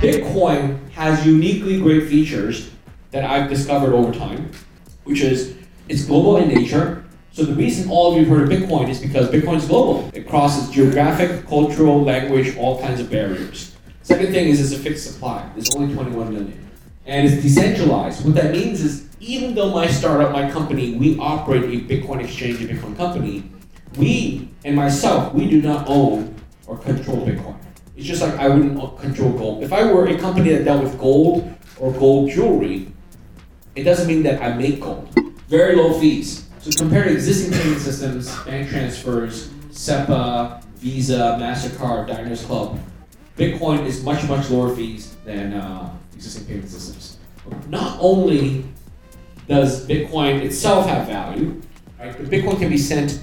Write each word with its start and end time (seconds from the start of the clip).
Bitcoin 0.00 0.90
has 0.90 1.24
uniquely 1.24 1.80
great 1.80 2.06
features 2.06 2.70
that 3.12 3.24
I've 3.24 3.48
discovered 3.48 3.94
over 3.94 4.12
time, 4.12 4.50
which 5.04 5.22
is 5.22 5.56
it's 5.88 6.04
global 6.04 6.36
in 6.36 6.48
nature. 6.48 7.02
So 7.32 7.44
the 7.44 7.54
reason 7.54 7.90
all 7.90 8.12
of 8.12 8.18
you 8.18 8.26
have 8.26 8.38
heard 8.38 8.52
of 8.52 8.58
Bitcoin 8.58 8.90
is 8.90 9.00
because 9.00 9.30
Bitcoin 9.30 9.56
is 9.56 9.66
global. 9.66 10.10
It 10.12 10.28
crosses 10.28 10.68
geographic, 10.68 11.46
cultural, 11.46 12.02
language, 12.02 12.54
all 12.58 12.78
kinds 12.78 13.00
of 13.00 13.10
barriers. 13.10 13.74
Second 14.02 14.32
thing 14.32 14.48
is 14.48 14.60
it's 14.60 14.78
a 14.78 14.84
fixed 14.84 15.10
supply. 15.10 15.48
There's 15.54 15.74
only 15.74 15.94
21 15.94 16.30
million. 16.30 16.70
And 17.06 17.26
it's 17.26 17.42
decentralized. 17.42 18.22
What 18.22 18.34
that 18.34 18.52
means 18.52 18.82
is 18.82 19.08
even 19.18 19.54
though 19.54 19.70
my 19.70 19.86
startup, 19.86 20.30
my 20.30 20.50
company, 20.50 20.94
we 20.96 21.18
operate 21.18 21.64
a 21.64 21.84
Bitcoin 21.84 22.22
exchange, 22.22 22.62
a 22.62 22.68
Bitcoin 22.68 22.94
company, 22.98 23.50
we 23.96 24.50
and 24.62 24.76
myself, 24.76 25.32
we 25.32 25.48
do 25.48 25.62
not 25.62 25.88
own 25.88 26.34
or 26.66 26.76
control 26.76 27.26
Bitcoin. 27.26 27.56
It's 27.96 28.06
just 28.06 28.20
like 28.20 28.34
I 28.34 28.48
wouldn't 28.48 28.98
control 29.00 29.32
gold. 29.32 29.62
If 29.62 29.72
I 29.72 29.90
were 29.90 30.06
a 30.06 30.18
company 30.18 30.50
that 30.50 30.64
dealt 30.64 30.82
with 30.82 30.98
gold 30.98 31.50
or 31.78 31.92
gold 31.92 32.30
jewelry, 32.30 32.92
it 33.74 33.84
doesn't 33.84 34.06
mean 34.06 34.22
that 34.24 34.42
I 34.42 34.54
make 34.54 34.80
gold. 34.80 35.08
Very 35.48 35.76
low 35.76 35.98
fees. 35.98 36.48
So 36.60 36.70
compared 36.72 37.06
to 37.06 37.12
existing 37.12 37.58
payment 37.58 37.80
systems, 37.80 38.38
bank 38.44 38.68
transfers, 38.68 39.48
SEPA, 39.70 40.62
Visa, 40.76 41.38
MasterCard, 41.40 42.08
Diners 42.08 42.44
Club, 42.44 42.78
Bitcoin 43.36 43.86
is 43.86 44.02
much, 44.02 44.26
much 44.28 44.50
lower 44.50 44.74
fees 44.74 45.16
than 45.24 45.54
uh, 45.54 45.94
existing 46.14 46.46
payment 46.46 46.68
systems. 46.68 47.18
Not 47.68 47.96
only 48.00 48.64
does 49.48 49.86
Bitcoin 49.86 50.42
itself 50.42 50.86
have 50.86 51.06
value, 51.06 51.62
right? 51.98 52.16
Bitcoin 52.16 52.58
can 52.58 52.68
be 52.68 52.78
sent 52.78 53.20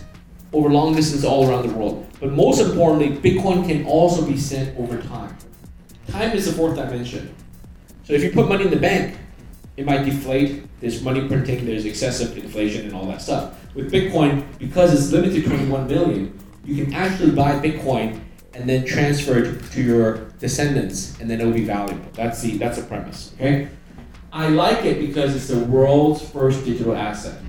over 0.53 0.70
long 0.70 0.95
distance 0.95 1.23
all 1.23 1.50
around 1.50 1.67
the 1.67 1.73
world. 1.73 2.08
But 2.19 2.31
most 2.31 2.61
importantly, 2.61 3.17
Bitcoin 3.17 3.67
can 3.67 3.86
also 3.86 4.25
be 4.25 4.38
sent 4.38 4.77
over 4.77 5.02
time. 5.02 5.36
Time 6.08 6.31
is 6.31 6.45
the 6.45 6.53
fourth 6.53 6.75
dimension. 6.75 7.33
So 8.03 8.14
if 8.14 8.23
you 8.23 8.31
put 8.31 8.47
money 8.47 8.66
in 8.66 8.69
the 8.69 8.77
bank, 8.77 9.17
it 9.77 9.86
might 9.86 10.03
deflate. 10.03 10.64
There's 10.80 11.02
money 11.02 11.27
printing, 11.27 11.66
there's 11.66 11.86
excessive 11.86 12.38
inflation 12.38 12.86
and 12.86 12.94
all 12.94 13.05
that 13.08 13.22
stuff. 13.22 13.59
With 13.73 13.92
Bitcoin, 13.92 14.45
because 14.59 14.94
it's 14.94 15.11
limited 15.11 15.44
to 15.44 15.50
21 15.50 15.88
million, 15.88 16.39
you 16.64 16.83
can 16.83 16.94
actually 16.94 17.31
buy 17.31 17.59
Bitcoin 17.59 18.20
and 18.53 18.70
then 18.70 18.86
transfer 18.86 19.39
it 19.39 19.72
to 19.72 19.81
your 19.81 20.25
descendants, 20.39 21.20
and 21.20 21.30
then 21.30 21.42
it 21.42 21.45
will 21.45 21.53
be 21.53 21.66
valuable. 21.66 22.05
That's 22.14 22.42
the 22.42 22.58
that's 22.58 22.77
the 22.77 22.83
premise. 22.83 23.33
Okay. 23.36 23.67
I 24.31 24.49
like 24.49 24.86
it 24.86 24.99
because 24.99 25.36
it's 25.36 25.47
the 25.47 25.59
world's 25.66 26.22
first 26.27 26.66
digital 26.66 26.95
asset. 26.95 27.39